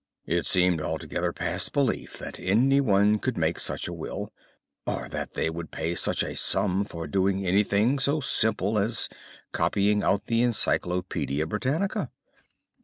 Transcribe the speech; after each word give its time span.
It 0.25 0.47
seemed 0.47 0.81
altogether 0.81 1.31
past 1.31 1.73
belief 1.73 2.17
that 2.17 2.39
anyone 2.39 3.19
could 3.19 3.37
make 3.37 3.59
such 3.59 3.87
a 3.87 3.93
will, 3.93 4.33
or 4.83 5.07
that 5.09 5.35
they 5.35 5.47
would 5.47 5.69
pay 5.69 5.93
such 5.93 6.23
a 6.23 6.35
sum 6.35 6.85
for 6.85 7.05
doing 7.05 7.45
anything 7.45 7.99
so 7.99 8.19
simple 8.19 8.79
as 8.79 9.09
copying 9.51 10.01
out 10.01 10.25
the 10.25 10.41
Encyclopædia 10.41 11.47
Britannica. 11.47 12.09